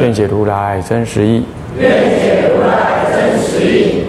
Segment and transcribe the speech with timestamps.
[0.00, 1.44] 愿解如来真实义。
[1.78, 4.02] 愿解如来真实义。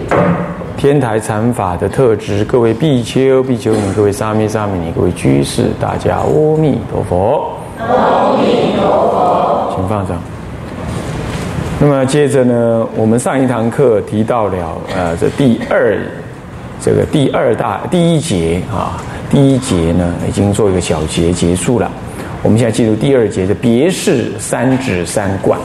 [0.78, 7.58] 天台禅法的特质，各位比丘、比丘尼，各位沙弥、沙弥尼，各位居士，大家阿弥陀佛。
[7.80, 10.18] 阿弥陀佛，请放上。
[11.80, 14.54] 那么接着呢，我们上一堂课提到了
[14.96, 15.98] 呃，这第二
[16.80, 21.92] 这个第二大第一节啊，第一节呢已经做一个小结结束了。
[22.44, 25.60] 我们现在进入第二节的别是三指三观，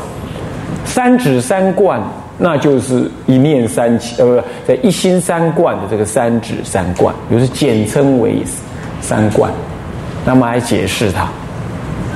[0.85, 2.01] 三指三观。
[2.39, 8.43] 那就是一念三起，呃，不，在一心三观的这个三指三观，就是简称为
[9.01, 9.53] 三观。
[10.25, 11.29] 那么来解释它，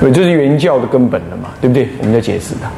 [0.01, 1.87] 这就是原教的根本了嘛，对不对？
[1.99, 2.69] 我们要解释它。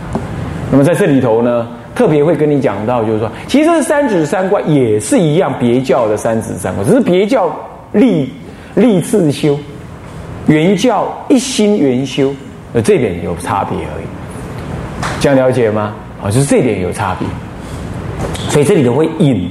[0.69, 7.49] 那么在这里头呢，特别会跟你讲到，就是说，其实三指三观也是一样，别教的三指三观，只是别教
[7.93, 8.31] 立
[8.75, 9.57] 立自修，
[10.49, 12.33] 原教一心原修，
[12.73, 14.05] 呃，这点有差别而已。
[15.21, 15.93] 这样了解吗？
[16.23, 17.27] 啊，就是这点有差别，
[18.49, 19.47] 所以这里头会引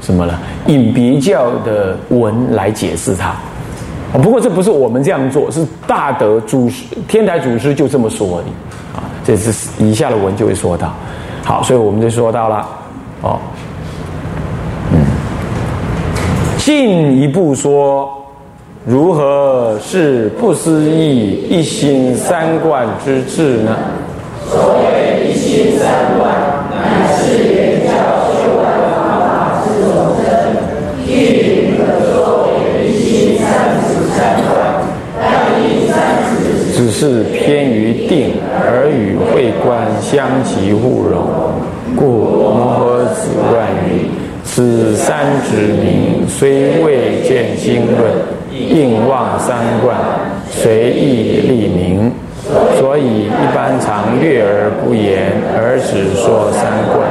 [0.00, 0.38] 什么呢？
[0.68, 3.30] 引别教的文来解释它。
[3.30, 8.44] 啊，不过这不是我们这样做，是大德祖师、天台祖师就这么说的。
[8.94, 10.94] 啊，这是以下的文就会说到。
[11.44, 12.68] 好，所以我们就说到了。
[13.22, 13.40] 哦，
[14.92, 15.04] 嗯，
[16.58, 18.15] 进一步说，
[18.88, 23.76] 如何是不思议一心三观之智呢？
[24.48, 26.32] 所谓一心三观，
[26.70, 27.90] 乃是原教
[28.30, 29.90] 修观方法之总
[30.22, 30.24] 称，
[31.04, 31.82] 亦可
[32.14, 34.54] 作为一心三指三观。
[35.18, 41.26] 但因三指只是偏于定，而与慧观相即互融，
[41.96, 42.06] 故
[42.54, 44.08] 摩诃子乱云：
[44.44, 48.12] 此三指名，虽未见经论，
[48.56, 49.96] 应忘三观，
[50.48, 52.12] 随意立名。
[52.78, 57.10] 所以一般常略而不言，而只说三观。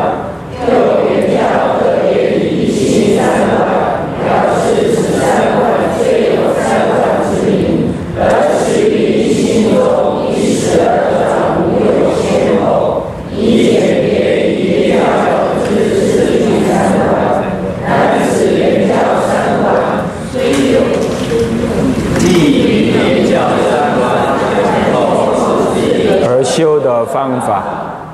[26.28, 27.64] 而修的方法，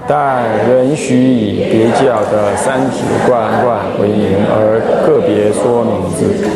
[0.07, 6.47] 但仍许以别教的三指观观为名，而个别说明之。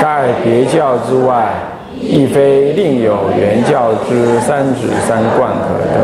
[0.00, 1.54] 盖别教之外，
[2.00, 5.96] 亦非另有原教之三指三观可得。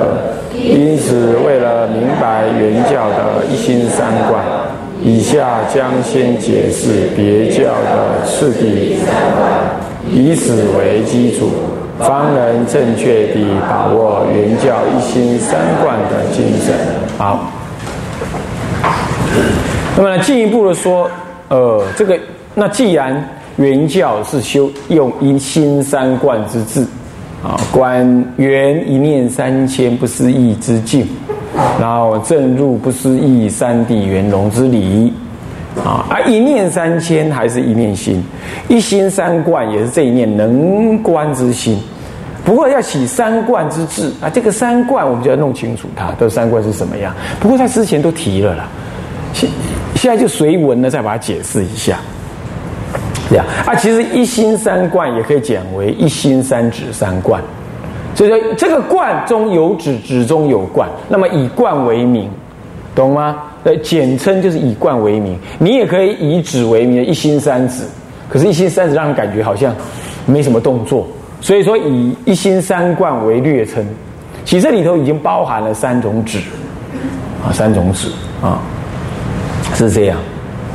[0.55, 4.43] 因此，为了明白原教的一心三观，
[5.03, 8.97] 以下将先解释别教的次第，
[10.13, 11.51] 以此为基础。
[11.99, 16.75] 方能正确地把握原教一心三观的精神。
[17.17, 17.53] 好，
[19.97, 21.09] 那么进一步的说，
[21.49, 22.19] 呃，这个
[22.55, 23.25] 那既然
[23.57, 26.81] 原教是修用一心三观之智，
[27.45, 31.07] 啊，观缘一念三千不思议之境，
[31.79, 35.13] 然后正入不思议三谛圆融之理，
[35.77, 38.23] 啊，而一念三千还是一念心，
[38.69, 41.81] 一心三观也是这一念能观之心。
[42.45, 47.15] 不过要起三观之志啊，这个三观我们就要弄清楚它的三观是什么样。
[47.41, 48.69] 不过在之前都提了啦，
[49.33, 49.49] 现
[49.95, 51.99] 现在就随文呢再把它解释一下。
[53.31, 57.41] 这样啊，其实一心三观也可以讲为一心三指三观，
[58.15, 62.29] 所以说这个观中有指，指中有观，那么以观为名，
[62.95, 63.45] 懂吗？
[63.65, 65.39] 呃，简称就是以观为名。
[65.59, 67.85] 你也可以以指为名，一心三指。
[68.29, 69.75] 可是，一心三指让人感觉好像
[70.27, 71.07] 没什么动作。
[71.41, 73.85] 所以说，以一心三观为略称，
[74.45, 76.39] 其实这里头已经包含了三种指，
[77.45, 78.09] 啊，三种指
[78.41, 78.63] 啊，
[79.75, 80.17] 是这样。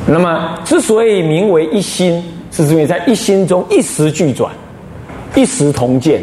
[0.06, 4.52] 那么，之所以名为一心，是因为在一心中一时俱转，
[5.36, 6.22] 一时同见，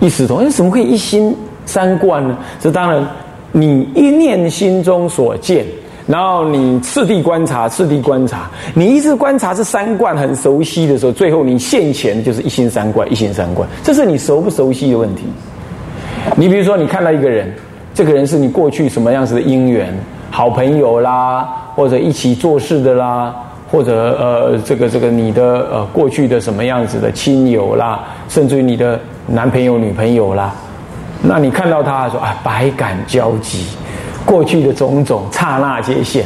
[0.00, 0.38] 一时同。
[0.38, 2.36] 为什么会一心三观呢？
[2.60, 3.06] 这当然，
[3.52, 5.64] 你一念心中所见。
[6.06, 15.22] 然后你次第观察，次第观察，你一直观察这三观很熟悉的时候，最后你现前就是一心三观，一心三观，这是你熟不熟悉的问题。
[16.36, 17.52] 你比如说，你看到一个人，
[17.94, 19.96] 这个人是你过去什么样子的姻缘，
[20.32, 23.32] 好朋友啦，或者一起做事的啦，
[23.70, 28.98] 或者呃，这个这个你的呃过去的什么样子的亲友啦，甚至于你的
[29.28, 30.52] 男朋友、女朋友啦，
[31.22, 33.66] 那你看到他说啊，百感交集，
[34.24, 36.24] 过去的种种刹那皆现。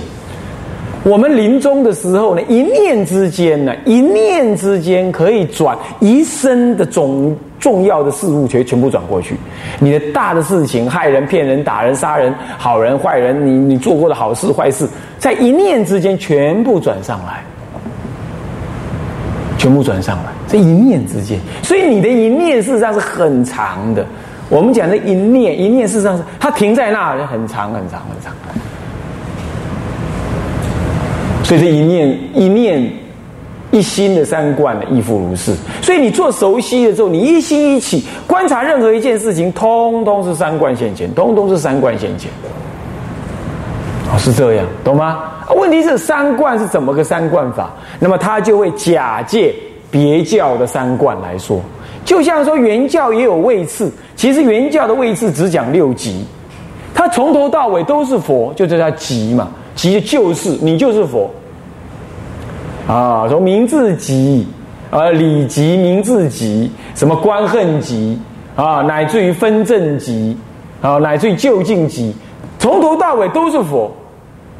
[1.03, 9.37] 我们临终的时候呢，一念之间呢，一念之间可以转一生的总重要的事物，全全部转过去。
[9.81, 14.89] 你的大的事情，害人、骗人、打人、杀人，好人、坏人，你你做过的好事、坏事，
[15.19, 17.43] 在一念之间全部转上来，
[19.59, 21.39] 全部转上来，这一念之间。
[21.63, 24.07] 所以你的一念事实上是很长的。
[24.49, 28.33] 我们讲的一念，一念事实上是它停在那，很长很长很长。
[31.43, 32.91] 所以这一念一念
[33.71, 35.55] 一心的三观呢，亦复如是。
[35.83, 42.31] 所以你做熟悉的时候，你一心一起观察任何一件事情，通通是三观现前，通通是三观现前。
[44.13, 45.31] 哦，是这样，懂吗？
[45.57, 47.71] 问题是三观是怎么个三观法？
[47.99, 49.55] 那么他就会假借
[49.91, 51.61] 别教的三观来说，
[52.05, 56.25] 就像说原教也有位次，其实原教的位次只讲六级，
[56.95, 59.49] 他从头到尾都是佛，就叫级嘛。
[59.75, 61.29] 级就是你就是佛
[62.87, 63.27] 啊！
[63.29, 64.47] 从名字级
[64.89, 68.17] 啊，理级、名字级，什么观恨级
[68.55, 70.37] 啊，乃至于分正级
[70.81, 72.15] 啊，乃至于究竟级，
[72.59, 73.91] 从头到尾都是佛。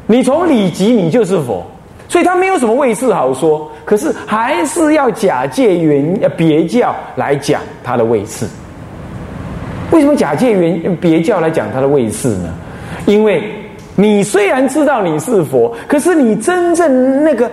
[0.07, 1.65] 你从理级，你就是佛，
[2.09, 3.71] 所以他没有什么位次好说。
[3.85, 8.45] 可是还是要假借原别教来讲他的位次。
[9.91, 12.53] 为什么假借原别教来讲他的位次呢？
[13.05, 13.41] 因为。
[13.97, 17.49] 你虽然知道你是佛，可是你真正那个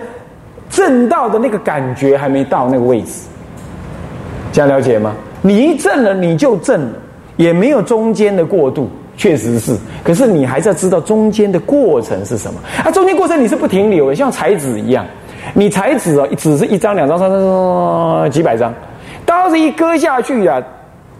[0.69, 3.21] 正道的那个感觉还没到那个位置，
[4.51, 5.15] 这样了解吗？
[5.41, 6.99] 你一正了，你就正了，
[7.37, 9.73] 也没有中间的过渡，确实是。
[10.03, 12.59] 可是你还是要知道中间的过程是什么。
[12.83, 15.05] 啊，中间过程你是不停留的，像彩纸一样，
[15.53, 18.73] 你裁纸哦，纸是一张、两张、三张、几百张，
[19.25, 20.61] 刀子一割下去啊，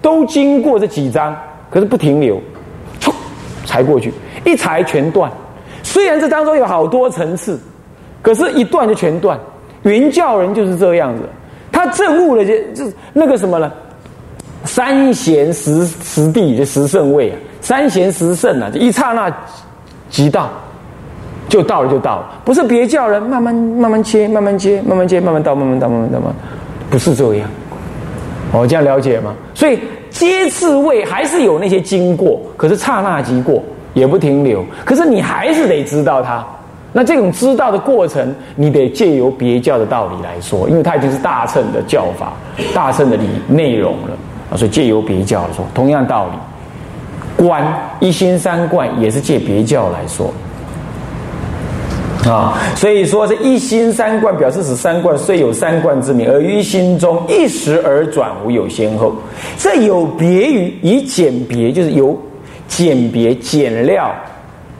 [0.01, 1.35] 都经过这几张，
[1.69, 2.41] 可是不停留，
[2.99, 3.11] 唰，
[3.65, 4.13] 裁过去。
[4.45, 5.31] 一裁全断，
[5.83, 7.59] 虽然这当中有好多层次，
[8.21, 9.39] 可是一断就全断。
[9.83, 11.23] 云教人就是这样子，
[11.71, 13.71] 他证悟了就就那个什么呢？
[14.65, 19.31] 三贤十十地就十圣位啊，三贤十圣啊，一刹那
[20.09, 20.49] 即到，
[21.53, 26.33] 就到了就到了，不是别教人慢慢慢慢切，慢慢切，慢慢切，慢慢到，慢慢到，慢慢到，慢，
[26.89, 27.47] 不是这样。
[28.51, 29.35] 我这样了解吗？
[29.53, 29.79] 所以
[30.09, 33.61] 接次位还是有那些经过，可是刹那即过。
[33.93, 36.43] 也不停留，可是你还是得知道它。
[36.91, 42.33] 那这种知道的过程，你得借由别教的道理来说，因为它已经是大乘的教法、
[42.73, 44.17] 大乘的理内容了
[44.51, 44.57] 啊。
[44.57, 47.63] 所以借由别教说，同样道理，观
[47.99, 50.33] 一心三观也是借别教来说
[52.29, 52.57] 啊。
[52.75, 59.15] 所以说这一心三观表示使三观虽有三观之名，而于心中一时而转，无有先后。
[59.57, 62.17] 这有别于以简别，就是有。
[62.65, 64.09] 简别简料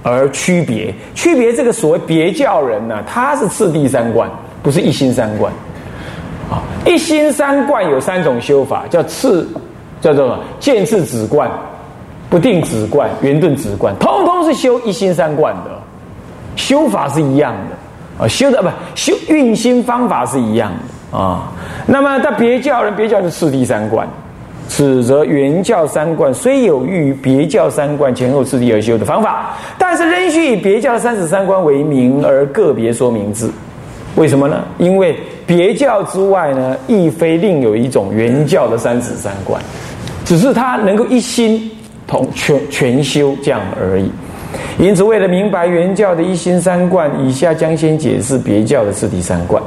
[0.02, 4.28] 而区别，区别这个所谓别教人呢，他是次第三观，
[4.64, 5.54] 不是一心三观。
[6.50, 9.48] 啊，一心三观有三种修法，叫次，
[10.02, 10.40] 叫做什么？
[10.60, 11.48] 见次止观、
[12.32, 15.70] 不定止观、圆顿止观，通通是修一心三观的，
[16.56, 20.72] 修法是一样的啊，修的不修运心方法是一样
[21.12, 21.52] 的啊。
[21.86, 24.08] 那么在别教人，别教是次第三观。
[24.66, 33.50] 此则原教三观虽有欲于别教三观前后次第而修的方法，但是仍需以别教三十三观为名而个别说明之。
[34.16, 34.64] 为什么呢？
[34.78, 39.62] 因为别教之外呢，亦非另有一种原教的三十三观，
[40.24, 41.70] 只是他能够一心
[42.08, 44.10] 同全全修这样而已。
[44.78, 49.62] 因此，为了明白原教的一心三观，以下将先解释别教的次第三观。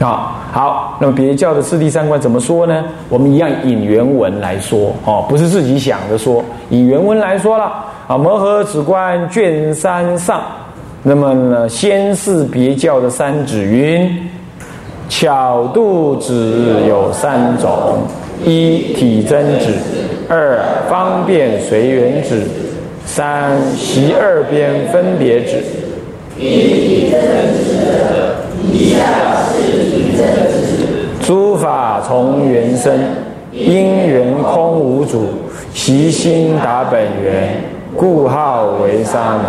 [0.00, 2.84] 啊，好，那么别教的四谛三观怎么说呢？
[3.08, 7.72] 我们一样引原文来说，哦，不是自己想的说，以原文来说了。
[8.06, 10.42] 啊，摩诃止观卷三上，
[11.02, 14.28] 那么呢，先是别教的三指云：
[15.08, 18.02] 巧度指有三种，
[18.44, 19.72] 一体真指，
[20.28, 22.42] 二方便随缘指，
[23.14, 25.62] 三习二边分别指。
[31.22, 32.92] 诸法从缘生，
[33.52, 35.26] 因缘空无主，
[35.72, 37.62] 习心达本源，
[37.96, 39.44] 故号为沙门。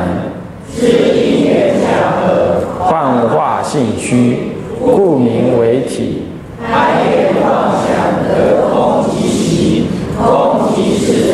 [2.79, 6.25] 幻化性虚，故名为体。
[6.61, 7.89] 还缘妄想
[8.29, 9.87] 得空即息，
[10.21, 11.33] 空即是真，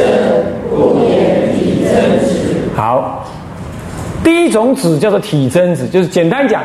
[0.73, 1.20] 故言体真实。
[2.81, 3.23] 好，
[4.23, 6.63] 第一种子叫做体真子，就是简单讲，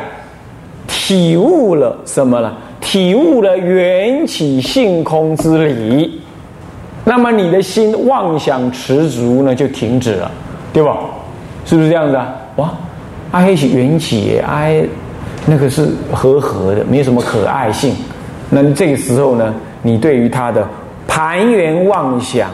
[0.88, 2.56] 体悟了什么了？
[2.80, 6.22] 体悟了缘起性空之理，
[7.04, 10.30] 那么你的心妄想持足呢，就停止了，
[10.72, 10.96] 对吧？
[11.66, 12.34] 是不是这样子啊？
[12.56, 12.72] 哇，
[13.30, 14.82] 爱是缘起，爱
[15.44, 17.94] 那个是和和的，没有什么可爱性。
[18.48, 20.66] 那这个时候呢，你对于他的
[21.06, 22.48] 盘缘妄想。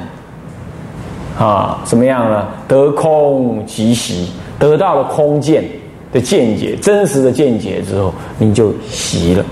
[1.38, 2.46] 啊，怎么样呢？
[2.68, 5.64] 得空即习，得到了空见
[6.12, 9.44] 的见解，真实的见解之后，你就习了，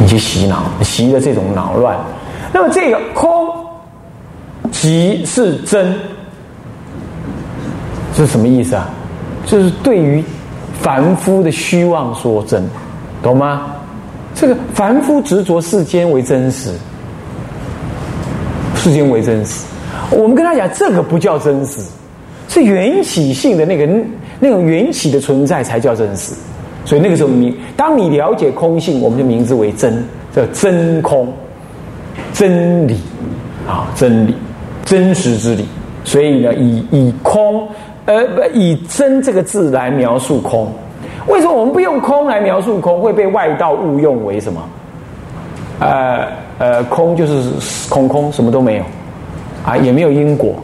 [0.00, 1.98] 你去洗脑，习了这种脑乱。
[2.52, 3.50] 那么这个空
[4.70, 5.94] 即是真，
[8.14, 8.88] 这是什么意思啊？
[9.44, 10.22] 就是对于
[10.80, 12.62] 凡夫的虚妄说真，
[13.22, 13.66] 懂吗？
[14.34, 16.72] 这个凡夫执着世间为真实。
[18.88, 19.66] 世间为真实，
[20.10, 21.82] 我们跟他讲，这个不叫真实，
[22.48, 23.86] 是缘起性的那个
[24.40, 26.32] 那种缘起的存在才叫真实。
[26.86, 30.02] 所以那个时候，你当你了解空性，我们就名字为真，
[30.34, 31.30] 叫真空，
[32.32, 32.98] 真理
[33.66, 34.34] 啊，真理，
[34.86, 35.66] 真实之理。
[36.02, 37.68] 所以呢，以以空，
[38.06, 40.72] 呃，不以真这个字来描述空。
[41.26, 44.62] 为什么我们不用空来描述空，会被外道误用为什么？
[45.80, 46.47] 呃。
[46.58, 47.50] 呃，空就是
[47.88, 48.84] 空空，什么都没有，
[49.64, 50.56] 啊，也没有因果，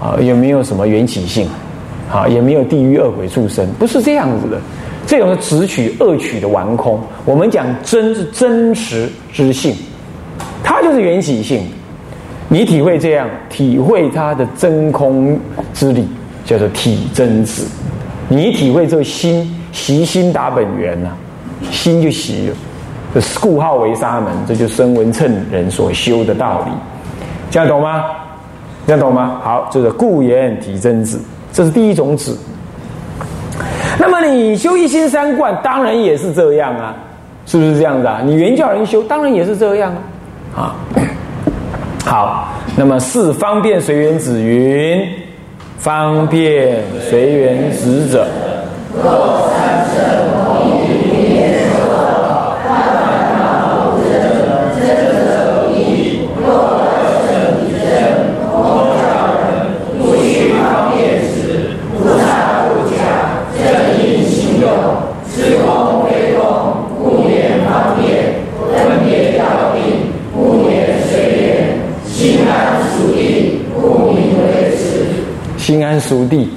[0.00, 1.48] 啊，也没有什么缘起性，
[2.12, 4.60] 啊，也没有地狱恶鬼畜生，不是这样子的。
[5.06, 7.00] 这种是直取恶取的玩空。
[7.24, 9.74] 我们讲真是真实之性，
[10.62, 11.62] 它就是缘起性。
[12.48, 15.38] 你体会这样，体会它的真空
[15.72, 16.06] 之理，
[16.44, 17.66] 叫做体真子。
[18.28, 21.10] 你体会这心习心达本源呐，
[21.70, 22.56] 心就习了。
[23.14, 26.72] 这故号为沙门，这就是声闻乘人所修的道理，
[27.50, 28.04] 这样懂吗？
[28.86, 29.40] 这样懂吗？
[29.42, 31.20] 好，这个故言体真子，
[31.52, 32.38] 这是第一种子。
[33.98, 36.94] 那么你修一心三观，当然也是这样啊，
[37.46, 38.20] 是不是这样子啊？
[38.24, 39.92] 你原教人修，当然也是这样
[40.54, 40.62] 啊。
[40.62, 40.74] 啊，
[42.04, 45.06] 好，那么四方便随缘子云，
[45.78, 48.26] 方便随缘子者。
[75.98, 76.48] 熟地。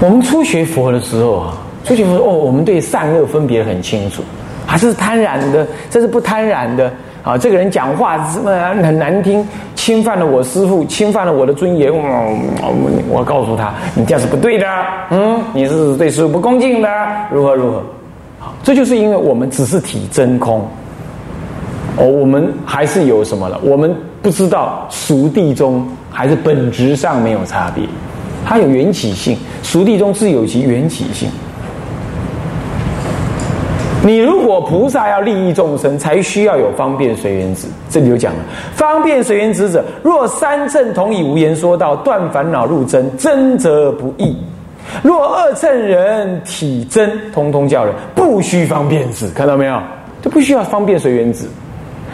[0.00, 1.54] 我们初学佛的时候啊，
[1.84, 4.20] 初学佛哦，我们对善恶分别很清楚，
[4.66, 6.92] 啊，这是贪婪的，这是不贪婪的
[7.22, 7.38] 啊。
[7.38, 8.50] 这个人讲话这么
[8.82, 14.66] 很难听，侵犯了我师父，侵犯了我的尊严，我我告诉他，你这样是不对的，
[15.10, 16.88] 嗯，你是对师父不恭敬的，
[17.30, 17.80] 如何如何？
[18.64, 20.66] 这就是因为我们只是体真空，
[21.96, 23.60] 哦，我们还是有什么了？
[23.62, 25.86] 我们不知道熟地中。
[26.12, 27.84] 还是本质上没有差别，
[28.44, 31.28] 它有缘起性，熟地中自有其缘起性。
[34.04, 37.68] 你如果菩萨要利益众生，才需要有方便随缘子。
[37.88, 38.40] 这里就讲了，
[38.74, 44.34] 方便随缘子者，若三乘同以无言说道，断烦恼入真，真则不易；
[45.04, 49.30] 若二乘人体真，通通叫人不需方便子。
[49.34, 49.80] 看到没有？
[50.20, 51.48] 就不需要方便随缘子。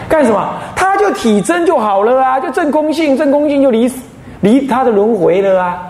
[0.08, 0.46] 干什么？
[0.76, 3.90] 他就体真就好了啊，就正空性，正空性就离
[4.40, 5.82] 离他的轮回了啊。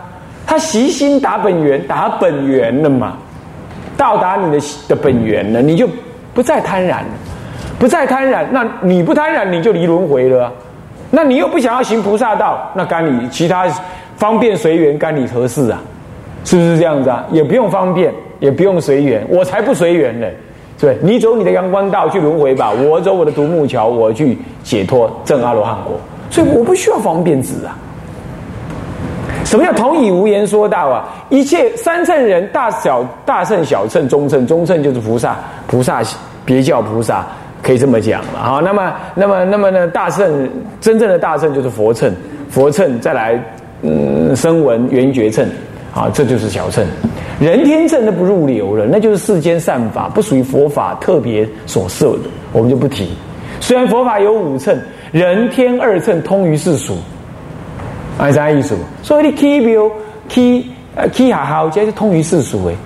[0.46, 3.18] 他习心达本源，达本源了嘛，
[3.96, 5.88] 到达你的的本源了，你就
[6.32, 6.98] 不再贪婪，
[7.80, 8.46] 不再贪婪。
[8.52, 10.52] 那你不贪婪，你就离轮回了。
[11.10, 13.66] 那你又不想要行菩萨道，那干你其他
[14.16, 15.80] 方便随缘，干你何事啊？
[16.44, 17.26] 是不是这样子啊？
[17.32, 20.26] 也不用方便，也不用随缘，我才不随缘呢。
[20.78, 25.98] 对，你走你的阳光道去轮回吧，我走我的独木桥，我去解脱证阿罗汉果。
[26.30, 27.76] 所以我不需要方便子啊。
[29.44, 31.08] 什么叫同以无言说道啊？
[31.30, 36.02] 一切三乘人，大小大乘、小乘、中乘，中乘就是菩萨，菩萨
[36.44, 37.26] 别叫菩萨
[37.62, 38.60] 可以这么讲了啊。
[38.62, 39.88] 那么，那么，那么呢？
[39.88, 40.48] 大乘
[40.80, 42.14] 真正的大乘就是佛乘，
[42.50, 43.42] 佛乘再来，
[43.82, 45.48] 嗯，声闻缘觉乘，
[45.94, 46.86] 啊，这就是小乘。
[47.40, 53.08] 人天正都不入流了，那就是世间善法，不属于佛法特别所设的，我们就不提。
[53.60, 54.76] 虽然佛法有五乘，
[55.12, 56.96] 人天二乘通于世俗，
[58.18, 58.76] 按啥意思？
[59.02, 59.90] 所以你 key view
[60.28, 62.76] key 呃 key 好好，这是通于世俗诶。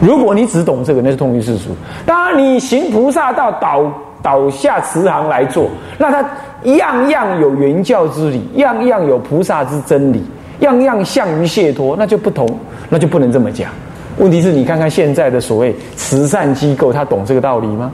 [0.00, 1.70] 如果你只懂这个，那是通于世俗。
[2.04, 3.92] 当然，你行菩萨道，倒
[4.22, 5.68] 倒下慈航来做，
[5.98, 6.28] 那他
[6.64, 10.22] 样样有原教之理，样样有菩萨之真理，
[10.60, 12.48] 样样向于解脱，那就不同，
[12.88, 13.70] 那就不能这么讲。
[14.18, 17.92] 问题是你看看现在的所谓慈善机构，他懂这个道理吗？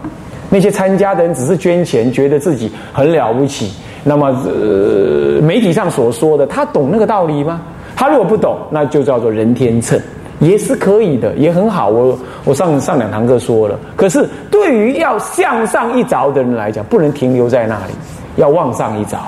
[0.49, 3.73] 那些参加的人只是捐钱，觉得自己很了不起。
[4.05, 7.63] 那么，呃，媒体上所说的，他懂那个道理吗？
[7.97, 10.01] 他如果不懂，那就叫做人天秤，
[10.41, 11.89] 也是可以的，也很好。
[11.89, 17.93] 我我上上两堂课说了，可是对于要向上一着的人来讲，不能停留在那里，
[18.37, 19.19] 要往上一着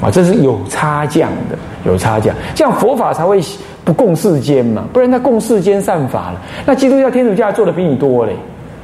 [0.00, 3.40] 啊，这是有差降的，有差降，这样佛法才会
[3.84, 8.36] 不共世间嘛，不然他共世间善法了，那基督教、天主教做的比你多嘞。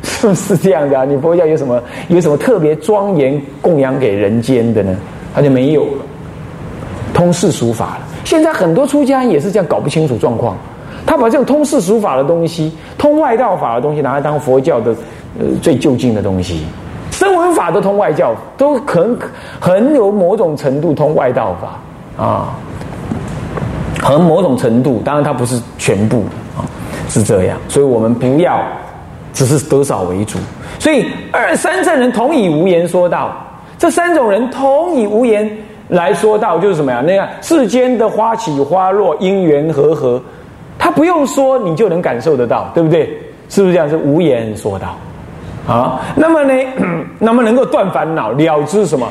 [0.04, 1.04] 是 不是这样的啊？
[1.04, 4.96] 你佛教有什么有什么特别庄严供养给人间的呢？
[5.32, 6.04] 他就没有了，
[7.14, 8.00] 通世俗法了。
[8.24, 10.56] 现在很多出家人也是这样搞不清楚状况，
[11.06, 14.90] 他把这种通世俗法的东西、通外道法的东西拿来当佛教的
[15.38, 16.64] 呃最就近的东西，
[17.22, 19.16] 声闻法都通外教，都很
[19.60, 22.48] 很有某种程度通外道法啊，
[24.02, 26.24] 很某种程度，当然它不是全部
[26.56, 26.66] 啊，
[27.08, 28.60] 是这样，所以我们不要。
[29.34, 30.38] 只是得少为主，
[30.78, 33.34] 所以二三圣人同以无言说道。
[33.78, 35.50] 这三种人同以无言
[35.88, 37.00] 来说道，就是什么呀？
[37.00, 40.20] 那个世间的花起花落，因缘和合，
[40.78, 43.08] 他不用说，你就能感受得到，对不对？
[43.48, 43.88] 是不是这样？
[43.88, 44.94] 是无言说道
[45.66, 46.00] 啊。
[46.16, 46.52] 那么呢？
[47.18, 49.08] 那么能够断烦恼，了知什么？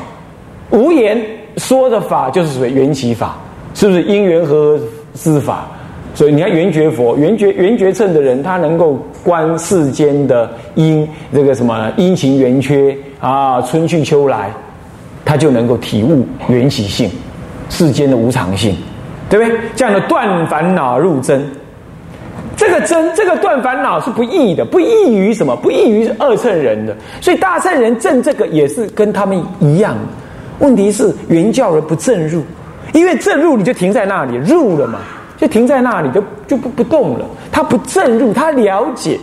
[0.70, 1.20] 无言
[1.58, 3.36] 说的法就是属于缘起法，
[3.74, 4.78] 是不是因缘和
[5.14, 5.66] 之法？
[6.14, 14.50] 所以你看圆觉佛、圆觉圆觉称的人，他能够观世间的因，这个什么阴晴圆缺啊，春去秋来，
[15.24, 17.10] 他就能够体悟缘起性、
[17.70, 18.76] 世间的无常性，
[19.30, 19.58] 对不对？
[19.74, 21.50] 这样的断烦恼入真，
[22.62, 25.56] 这个真，这个断烦恼是不易的，不易于什么？
[25.56, 26.96] 不易于二乘人的。
[27.20, 29.96] 所以大乘人证这个也是跟他们一样。
[30.60, 32.40] 问题是原教人不正入，
[32.92, 35.00] 因为正入你就停在那里，入了嘛。
[35.36, 37.26] 就停在那里，就就不不动了。
[37.50, 39.18] 他不正入，他了解，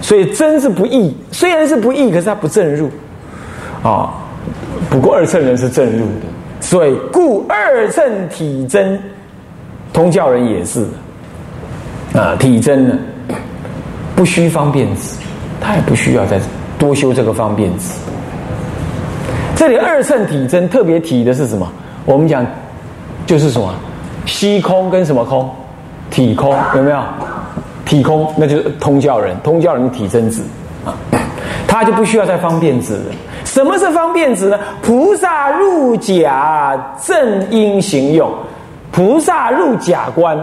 [0.00, 1.12] 所以真是不易。
[1.32, 2.88] 虽然是不易，可是他不正入
[3.82, 4.14] 啊。
[4.88, 6.26] 不过二乘人是正入的，
[6.60, 8.96] 所以故二乘体真，
[9.92, 10.86] 通教人也是
[12.14, 12.36] 啊。
[12.36, 12.98] 体真呢，
[14.14, 15.18] 不需方便子，
[15.60, 16.40] 他也不需要再
[16.78, 18.00] 多修这个方便子。
[19.56, 21.70] 这里二乘体真特别提的是什么？
[22.04, 22.46] 我们讲
[23.26, 23.74] 就是什么？
[24.24, 25.50] 虚空跟什么空？
[26.10, 27.02] 体空有没有？
[27.84, 30.42] 体空那就是通教人，通教人体真子
[30.84, 30.92] 啊，
[31.66, 33.14] 他就不需要再方便子了。
[33.44, 34.58] 什么是方便子呢？
[34.82, 38.30] 菩萨入假正因行用，
[38.92, 40.38] 菩萨入假观，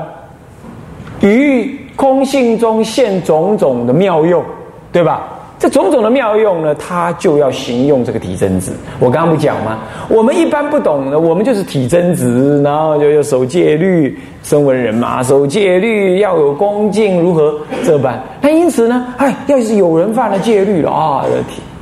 [1.29, 4.43] 于空性中现种种的妙用，
[4.91, 5.31] 对吧？
[5.57, 8.73] 这种种的妙用呢，他就要行用这个体真子。
[8.99, 9.79] 我刚刚不讲吗？
[10.09, 18.21] 我们一般不懂的，我们就是体真子，然后就要守戒律，身闻人嘛，守戒律要有恭敬，如何这般？
[18.41, 21.23] 那因此呢，哎，要是有人犯了戒律了啊，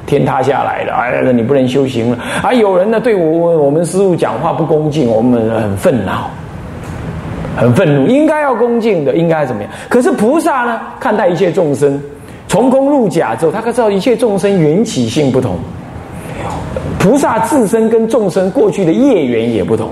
[0.05, 2.19] 天天塌下来了，哎，那你不能修行了。
[2.43, 6.29] 而有人呢，对我我们师父讲话不恭敬，我们很愤恼，
[7.57, 8.07] 很愤怒。
[8.07, 9.71] 应该要恭敬的，应该怎么样？
[9.89, 12.01] 可是菩萨呢，看待一切众生。
[12.47, 15.57] 从空入假之后，他可知道一切众生缘起性不同，
[16.99, 19.89] 菩萨自身跟众生过去的业缘也不同，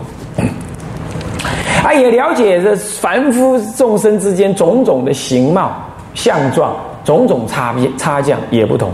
[1.84, 5.71] 啊， 也了解这凡夫众生之间种种的形貌
[6.13, 8.91] 相状，种种差别差降也不同。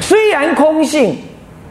[0.00, 1.16] 虽然空性，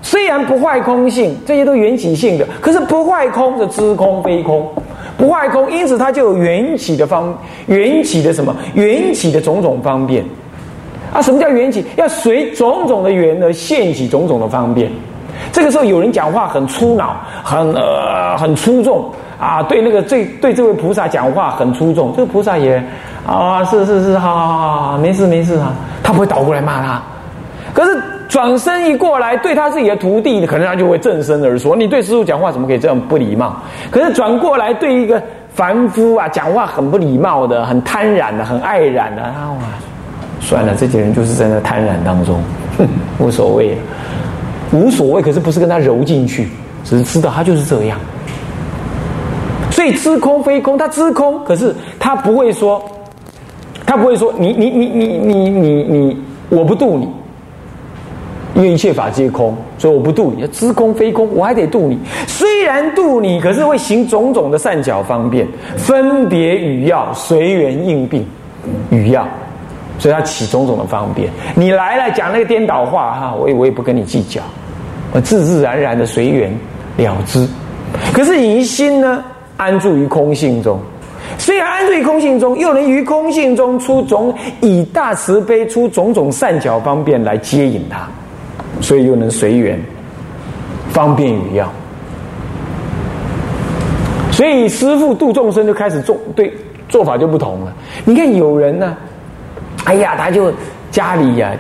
[0.01, 4.65] 虽然不坏空性，这些都缘起性的，可是不坏空的知空非空，
[5.19, 8.55] 不坏空，因此它就有缘起的方，缘起的什么？
[8.73, 10.23] 缘起的种种方便。
[11.13, 11.86] 啊，什么叫缘起？
[11.97, 14.89] 要随种种的缘而现起种种的方便。
[15.51, 22.82] 这个时候有人讲话很粗脑，很呃很粗重啊，对那个这对这位菩萨讲话很粗重，这个菩萨也
[23.25, 27.01] 啊是是是，好好好好，没事没事啊，他不会倒过来骂他。
[27.73, 33.58] 可是转身一过来，对他自己的徒弟，可能他就会正身而说：“你对师傅讲话怎么可以这样不礼貌？”
[33.89, 39.65] 可是转过来对一个凡夫啊，讲话很不礼貌的，很贪婪的，很爱染的，啊哇！
[40.39, 42.39] 算了，这些人就是在那贪婪当中，
[42.78, 42.88] 哼，
[43.18, 43.76] 无所谓，
[44.72, 45.22] 无所谓。
[45.24, 46.48] 可是不是跟他揉进去，
[46.84, 48.00] 只是知道他就是这样。
[49.72, 52.80] 所以知空非空，他知空，可是他不会说，
[53.88, 57.10] 他不会说你你你你你你你，我不度你，
[58.56, 60.46] 因为一切法皆空，所以我不度你。
[60.48, 61.98] 知空非空，我还得度你。
[62.28, 68.26] 虽然度你，可是会行种种的善巧方便，分别语要，随缘应病
[68.90, 69.28] 语要。
[69.98, 74.42] 所以他起种种的方便，你来了讲那个颠倒话哈，我也我也不跟你计较，
[75.12, 76.50] 我自自然然的随缘
[76.98, 77.46] 了之。
[78.14, 79.22] 可是你心呢，
[79.58, 80.80] 安住于空性中，
[81.38, 88.08] 虽然安住于空性中，又能于空性中出种以大慈悲出种种善巧方便来接引他，
[88.82, 89.80] 所以又能随缘
[90.89, 91.72] 方便与药。
[94.32, 96.54] 所以师父度众生就开始做对
[96.88, 97.74] 做法就不同了。
[98.06, 98.96] 你看有人呢，
[99.84, 100.52] 哎呀，他就
[100.92, 101.52] 家里呀，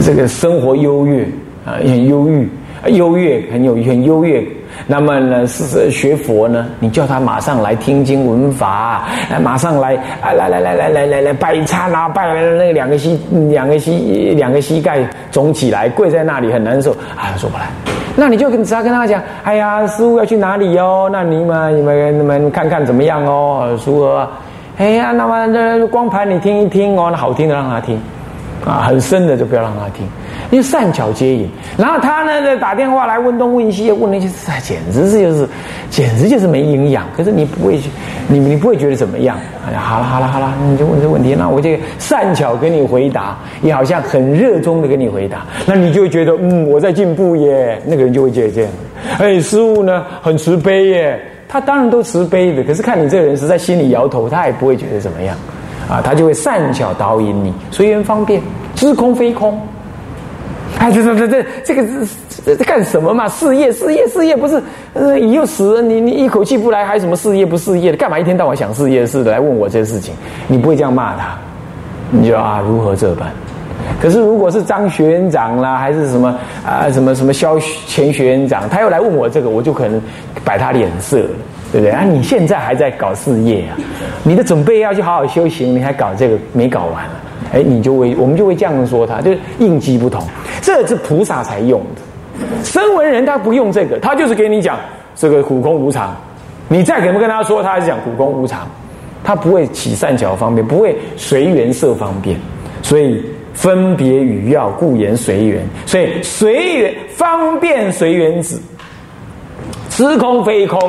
[0.00, 1.22] 这个生活优越
[1.64, 2.48] 啊，很忧郁，
[2.88, 4.44] 优越很有很优越。
[4.86, 9.04] 那么呢，是学佛呢，你叫他马上来听经闻法，
[9.42, 13.18] 马上来啊，来来来来来来来拜忏啊，拜来那两个膝
[13.50, 14.98] 两个膝两个膝盖
[15.30, 17.66] 肿起来，跪在那里很难受啊，说不来。
[18.14, 21.08] 那你就跟只要跟他讲，哎呀，师傅要去哪里哟？
[21.12, 23.78] 那你们你们你们看看怎么样哦？
[23.84, 24.28] 如何？
[24.78, 28.00] 哎呀，那么这光盘你听一听哦，那好听的让他听，
[28.66, 30.04] 啊，很深的就不要让他听，
[30.50, 31.48] 因为善巧接引。
[31.78, 34.28] 然后他呢在，打电话来问东问西，问那些，
[34.60, 35.48] 简直是就是，
[35.88, 37.06] 简直就是没营养。
[37.16, 37.88] 可是你不会去，
[38.26, 39.36] 你你不会觉得怎么样？
[39.68, 47.80] 哎呀，好了好了好了，你就问这问题，那我就善巧给你回答，也好像很热衷的给你回答，那你就会觉得嗯，我在进步耶。
[47.86, 48.70] 那个人就会觉得这样，
[49.20, 55.36] 哎，师傅呢很慈悲耶，他当然都慈悲的，可是看你这个人是在心里摇头，他也不会觉得怎么样，
[55.88, 58.42] 啊，他就会善巧导引你，随缘方便，
[58.74, 59.60] 知空非空。
[60.78, 62.06] 哎，这这这这这个是
[62.44, 63.26] 这干什么嘛？
[63.28, 67.96] 事业事业事业不是，呃，你又死了，你你一口气不来，还什么事业不事业的？
[67.96, 70.12] 干嘛一天到晚想事业似的来问我这些事情？
[70.48, 71.38] 你不会这样骂他，
[72.10, 73.28] 你就啊如何这般？
[74.02, 80.02] 可是如果是张学院长啦，还是什么啊什么什么肖前学院长，他又来问我这个，我就可能
[80.44, 81.30] 摆他脸色了，
[81.72, 81.90] 对不对？
[81.90, 83.76] 啊，你现在还在搞事业啊？
[84.22, 87.04] 你的准备要去好好修行，你还搞这个没搞完？
[87.52, 90.22] 哎，你就会，我们就会这样说他，就是应机不同，
[90.60, 92.02] 这是菩萨才用的。
[92.64, 94.78] 声闻人他不用这个，他就是给你讲
[95.14, 96.16] 这个苦空无常。
[96.68, 98.68] 你再怎么跟他说，他还是讲苦空无常，
[99.22, 102.36] 他不会起善巧方便，不会随缘设方便，
[102.82, 103.24] 所以
[103.54, 105.62] 分别与要，故言随缘。
[105.86, 108.60] 所以随缘方便随缘子，
[109.88, 110.80] 知空非空。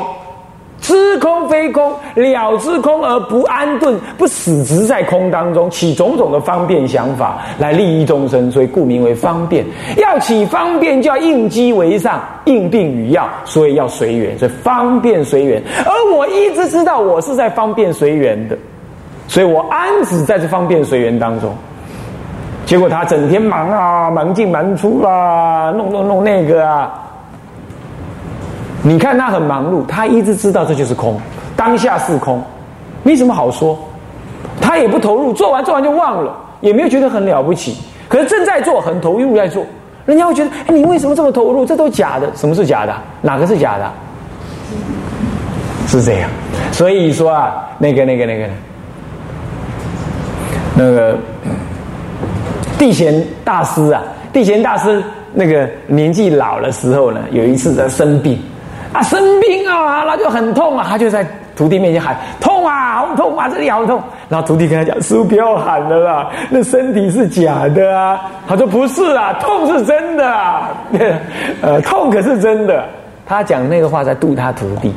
[0.88, 9.65] 知空非空，了知空而不安顿，不死执在空当中，起种种的方便想法来利益众生，所以故名为方便。
[9.97, 15.62] 要起方便，就要应机为上，应病与药，所以要随缘，所以方便随缘。
[15.86, 18.58] 而我一直知道我是在方便随缘的，
[19.28, 21.54] 所以我安止在这方便随缘当中。
[22.65, 27.04] 结果他整天忙啊，忙进忙出啊，弄弄弄那个啊。
[28.88, 31.19] 你看他很忙碌，他一直知道这就是空，
[31.58, 32.41] 当下是空，
[33.04, 33.78] 没什么好说，
[34.62, 37.76] 他也不投入，做完做完就忘了，也没有觉得很了不起。
[38.08, 39.62] 可是正在做，很投入在做，
[40.06, 41.65] 人家会觉得，哎，你为什么这么投入？
[41.65, 42.95] 这都假的，什么是假的？
[43.21, 43.91] 哪个是假的？
[45.86, 46.30] 是这样。
[46.71, 48.47] 所以说啊，那个、那个、那个、
[50.76, 51.17] 那个
[52.78, 58.39] 地贤大师啊，地贤大师那个年纪老的时候呢，有一次在生病。
[58.93, 70.69] 啊，生病啊，那就很痛啊，他就在徒弟面前喊：“痛啊，好痛啊，这里好痛。”然后徒弟跟他讲：“师傅不要喊了啦，那身体是假的啊。”他说：“不是啊，痛是真的啊，
[71.62, 72.84] 呃，痛可是真的。”
[73.26, 74.93] 他讲那个话在度他徒弟，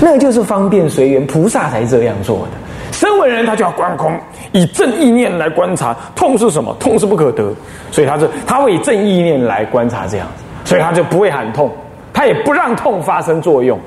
[0.00, 2.48] 那就是方便随缘，菩萨才这样做的。
[2.92, 4.12] 身为人，他就要观空，
[4.52, 7.52] 以正意念来观察痛是什么，痛是不可得，
[7.90, 11.72] 所以他是他会以正意念来观察这样子，所以他就不会喊痛。
[12.14, 13.78] 他也不让痛发生作用，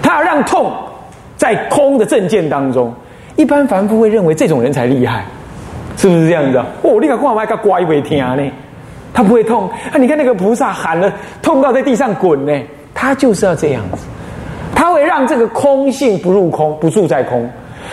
[0.00, 0.70] 他要让痛
[1.36, 2.94] 在空的正见当中。
[3.36, 5.24] 一般凡夫会认为这种人才厉害，
[5.96, 6.58] 是不是这样子？
[6.82, 8.42] 哦，你看光嘛，个乖会听呢，
[9.14, 9.66] 他不会痛。
[9.90, 12.52] 啊，你看那个菩萨喊了，痛到在地上滚呢，
[12.92, 14.04] 他就是要这样子。
[14.74, 17.48] 他会让这个空性不入空，不住在空。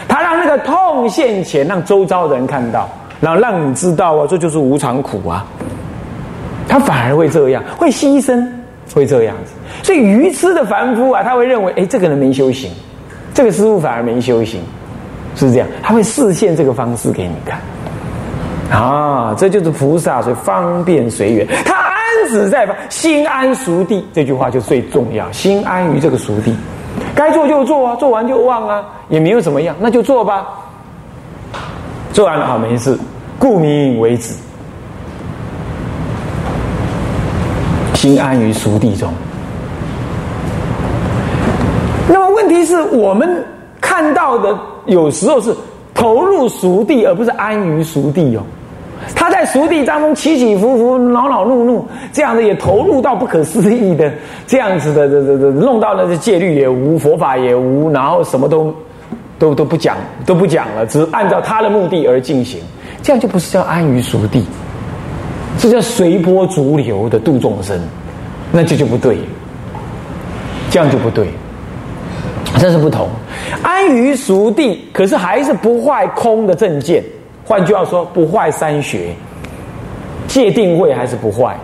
[0.07, 2.89] 他让那个痛现前，让周遭人看到，
[3.21, 5.45] 然后让你知道啊，这就是无常苦啊。
[6.67, 8.45] 他反而会这样，会牺牲。
[8.93, 9.51] 会这样子，
[9.83, 12.71] 所以愚痴的凡夫啊，他会认为，哎，这个人没修行，
[13.33, 14.61] 这个师傅反而没修行，
[15.35, 17.59] 是这样，他会示现这个方式给你看，
[18.79, 21.95] 啊，这就是菩萨，所以方便随缘，他安
[22.29, 26.55] 止在心安熟地，这句话就最重要，心安于这个熟地，
[27.13, 30.47] 该做就做啊，做完就忘啊，也没有怎么样，那就做吧，
[32.13, 32.97] 做完了好没事，
[33.37, 34.33] 故名为止。
[38.07, 39.11] 心安于熟地中。
[42.07, 43.43] 那么问题是我们
[43.81, 45.53] 看到的有时候是
[45.93, 48.41] 投入熟地，而不是安于熟地哦。
[49.13, 54.09] 他在熟地当中起起伏伏、恼恼怒怒，这样子也投入到不可思议的
[54.47, 58.73] 这样子的，这这这弄到那些戒律也无，佛法也无，然后什么都
[59.37, 62.61] 都都不讲，都不讲了，只按照他的目的而进行，
[63.03, 64.45] 这样就不是叫安于熟地，
[65.59, 67.79] 这叫随波逐流的度众生，
[68.51, 69.17] 那这就不对，
[70.69, 71.27] 这样就不对，
[72.59, 73.09] 这是不同。
[73.63, 77.03] 安于熟地，可是还是不坏空的正见。
[77.43, 79.13] 换句话说，不坏三学，
[80.27, 81.57] 界定位还是不坏，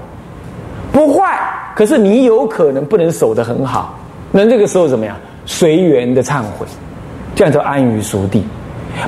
[0.91, 1.37] 不坏。
[1.75, 3.97] 可是你有可能不能守得很好，
[4.31, 5.15] 那这个时候怎么样？
[5.45, 6.65] 随缘的忏悔，
[7.35, 8.43] 这样叫安于熟地。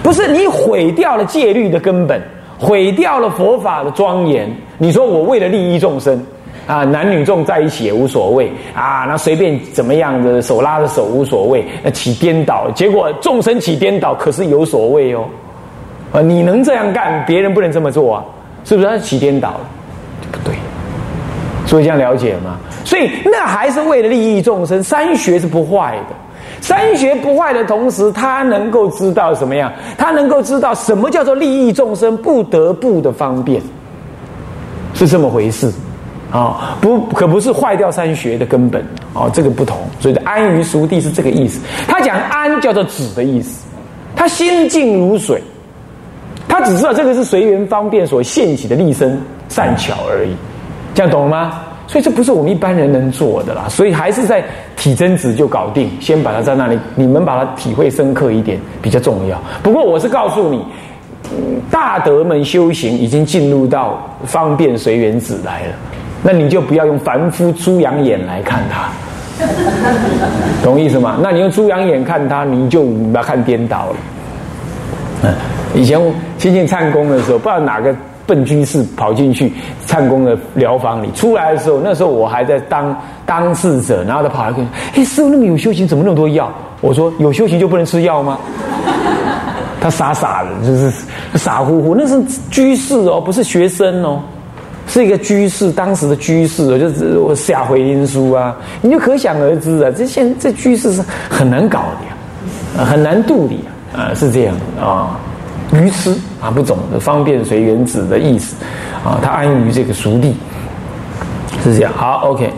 [0.03, 2.21] 不是你毁掉了戒律的根本，
[2.59, 4.49] 毁掉了佛法的庄严。
[4.77, 6.21] 你说我为了利益众生
[6.67, 15.25] 啊，男女众在一起也无所谓啊，那随便怎么样的手拉着手无所谓，那起颠倒，结果众生起颠倒，可是有所谓哦。
[16.11, 18.23] 啊，你能这样干，别人不能这么做啊，
[18.63, 18.87] 是不是？
[18.87, 19.59] 他起颠倒了，
[20.31, 20.55] 不对。
[21.65, 22.57] 所以这样了解吗？
[22.83, 26.15] 所以那还是为了利益众生，三学是不坏的。
[26.61, 29.71] 三学不坏的同时，他能够知道什么样？
[29.97, 33.61] 他能够知道什么叫做利益众生不得不的方便，
[34.95, 35.71] 是这么回事
[36.31, 36.75] 啊？
[36.81, 39.77] 不，可不是坏掉三学的根本哦，这个不同。
[39.99, 41.59] 所以安于熟地是这个意思。
[41.87, 43.65] 他讲安叫做止的意思，
[44.15, 45.41] 他心静如水。
[46.47, 50.33] 他只知道这个是随缘方便所现起的立身善巧而已，
[50.93, 51.61] 这样懂了吗？
[51.87, 53.65] 所以这不是我们一般人能做的啦。
[53.67, 54.43] 所以还是在
[54.77, 59.39] 体真子就搞定，先把它在那里，你们把它体会深刻一点比较重要。
[59.61, 60.63] 不过我是告诉你，
[61.71, 65.73] 大德们修行已经进入到方便随缘子来了，
[66.23, 68.89] 那你就不要用凡夫猪羊眼来看他，
[70.63, 71.17] 懂意思吗？
[71.21, 72.83] 那你用猪羊眼看他，你就
[73.13, 73.95] 把看颠倒了。
[75.23, 75.33] 嗯。
[75.73, 75.99] 以前
[76.37, 77.93] 亲近唱功的时候，不知道哪个
[78.25, 79.51] 笨居士跑进去
[79.85, 88.39] 唱功的疗房里，出来的时候，那时候我还在当当事者，然后他跑来跟：“哎，师傅那么有修行，怎么那么多药？”我说：“有修行就不能吃药吗？”
[89.85, 90.91] 他傻傻的，就是
[91.35, 91.93] 傻乎乎。
[91.93, 92.19] 那是
[92.49, 94.19] 居士哦，不是学生哦，
[94.87, 103.61] 是一个居士，当时的居士哦，就是我下回音书啊，你就可想而知啊，这现这居士是很难搞的呀，很难度的呀，
[103.95, 105.19] 啊，是这样啊。
[105.71, 108.55] 愚痴啊，不懂的方便随缘子的意思
[109.03, 110.35] 啊，他安于这个熟地，
[111.63, 111.93] 是这样。
[111.95, 112.51] 好，OK。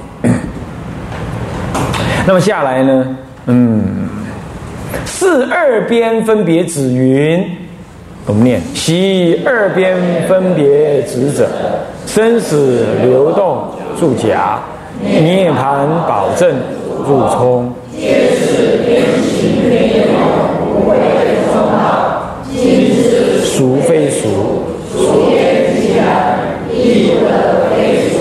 [2.26, 3.06] 那么下来呢，
[3.48, 4.08] 嗯，
[5.20, 7.44] 四二边分别指云，
[8.28, 9.98] 我们念：习二边
[10.30, 11.50] 分别指者，
[12.06, 13.66] 生死流动
[14.00, 14.60] 住假，
[15.02, 16.56] 涅盘保证
[17.04, 17.74] 入冲。
[23.42, 24.28] 孰非孰？
[24.94, 26.38] 孰言其然？
[26.72, 28.20] 亦不得非孰？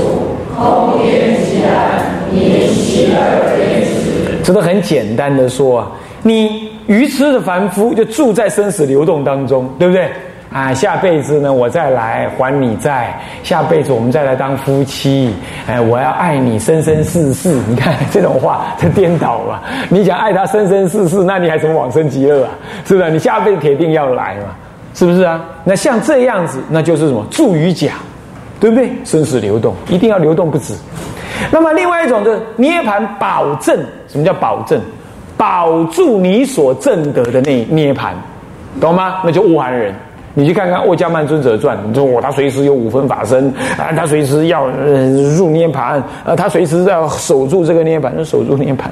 [0.57, 2.25] 空言其然？
[2.33, 4.43] 名其而非实。
[4.43, 10.09] 这都很简单的说啊，你愚痴的凡夫就住在生死流动当中，对不对？
[10.53, 15.35] 啊，下辈子呢，我再来还你债；下辈子我们再来当夫妻。
[15.66, 17.51] 哎，我要爱你生生世世。
[17.68, 19.62] 你看这种话，这颠倒了。
[19.90, 22.51] 你想爱他生生世世，那你还怎么往生极乐啊？
[22.87, 23.11] 是不是？
[23.11, 24.55] 你下辈子铁定要来嘛？
[24.94, 25.44] 是不是啊？
[25.64, 27.94] 那像这样子，那就是什么助于假，
[28.61, 28.88] 对不对？
[29.05, 30.72] 生死流动，一定要流动不止。
[31.51, 33.77] 那么另外一种的涅盘保证，
[34.09, 34.81] 什么叫保证？
[35.37, 38.14] 保住你所证得的那涅盘，
[38.81, 39.20] 懂吗？
[39.25, 39.94] 那就悟寒人。
[40.35, 44.66] 你去看看《沃迦曼尊者传》，你说我他随时有五分法身啊，他随时要
[45.37, 48.90] 入涅盘啊，他随时要守住这个涅盘，守住涅盘。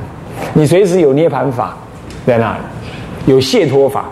[0.53, 1.77] 你随时有涅盘法
[2.27, 4.05] 在那里，有解脱法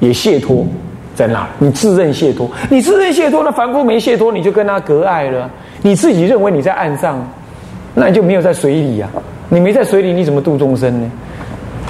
[0.00, 0.66] 也解脱。
[1.14, 5.48] 在那里，你自认解脱，你自认解脱，那凡夫没解脱，你就跟他隔爱了。
[5.82, 7.22] 你自己认为你在岸上，
[7.94, 9.06] 那你就没有在水里呀。
[9.50, 11.10] 你没在水里，你怎么度众生呢？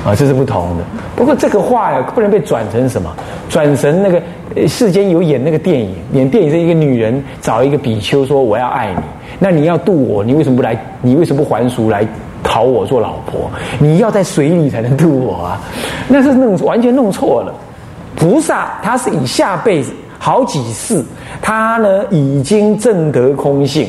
[0.05, 0.85] 啊，这是不同的。
[1.15, 3.15] 不过这个话呀，不能被转成什么？
[3.49, 4.21] 转成那个
[4.67, 9.03] 世间有演那个电影，演电影是一个女人找一个比丘说：“我要爱你，
[9.39, 10.77] 那你要渡我，你为什么不来？
[11.01, 12.07] 你为什么不还俗来
[12.43, 13.51] 讨我做老婆？
[13.79, 15.61] 你要在水里才能渡我啊？
[16.09, 17.55] 那是弄完全弄错了。”
[18.15, 21.03] 菩萨他是以下辈子好几世，
[21.41, 23.89] 他呢已经证得空性，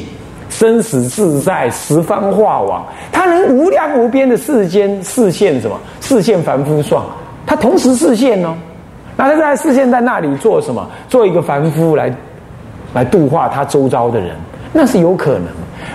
[0.54, 5.78] 生死自在，十方化网，他能无量无边的世间视现什么？
[6.00, 7.06] 视现凡夫状，
[7.46, 8.54] 他同时视现哦。
[9.18, 10.88] 那他在视现在那里做什么？
[11.10, 12.14] 做一个凡夫来，
[12.94, 14.36] 来度化他周遭的人，
[14.72, 15.48] 那是有可能。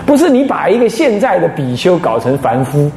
[0.05, 2.91] 不是你把一个现在的比丘搞成凡夫。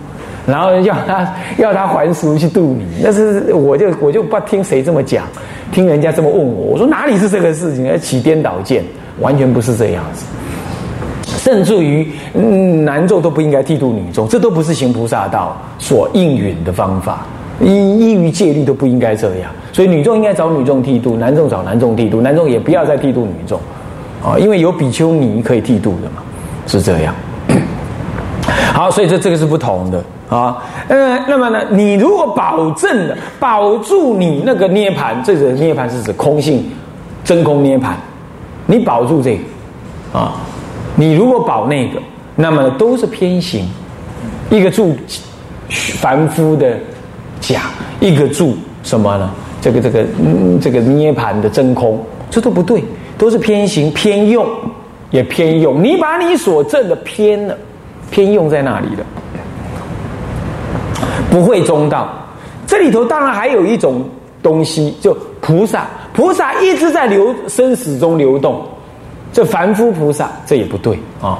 [0.45, 5.25] 然后要他要他还俗去度你，那是我就我就不听谁这么讲，
[5.71, 7.87] 听人家这么问我，我说哪里是这个事情？
[7.87, 8.83] 要起颠倒见
[9.21, 10.27] 完全不是这样子。
[11.43, 12.07] 甚至于，
[12.85, 17.27] 男众都不应该剃度女众，这都不是行菩萨道所应允的方法。
[17.61, 23.59] 依依于戒律都不应该这样，所以女众应该找女众剃度，男众找男众剃度，男众也不要再剃度女众，
[24.25, 26.23] 啊，因为有比丘尼可以剃度的嘛，
[26.67, 27.15] 是这样。
[28.73, 30.63] 好，所以这这个是不同的啊。
[30.89, 36.65] 呃，那么呢，你如果保证了保住你那个涅盘，这个涅盘是指空性
[37.25, 37.97] 真空涅盘，
[38.67, 40.33] 你保住这个啊，
[41.03, 42.01] 你如果保那个，
[42.37, 43.67] 那么都是偏行，
[44.51, 44.95] 一个住
[45.69, 46.79] 凡夫的。
[47.41, 47.63] 假
[47.99, 49.29] 一个住什么呢？
[49.61, 52.85] 这个这个嗯，这个涅盘的真空，这都不对，
[53.19, 54.47] 都是偏行偏用，
[55.11, 55.83] 也偏用。
[55.83, 57.59] 你把你所证的偏了，
[58.13, 59.05] 偏用在那里了，
[61.33, 62.09] 不会中道。
[62.65, 64.09] 这里头当然还有一种
[64.41, 68.63] 东西，就菩萨，菩萨一直在流生死中流动，
[69.33, 71.39] 这凡夫菩萨这也不对啊。